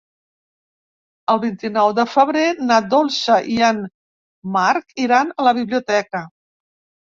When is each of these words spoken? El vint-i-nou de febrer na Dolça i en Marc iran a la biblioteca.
El 1.33 1.41
vint-i-nou 1.43 1.91
de 1.99 2.05
febrer 2.13 2.45
na 2.69 2.77
Dolça 2.93 3.37
i 3.57 3.59
en 3.67 3.83
Marc 4.57 4.97
iran 5.05 5.31
a 5.37 5.47
la 5.51 5.55
biblioteca. 5.61 6.25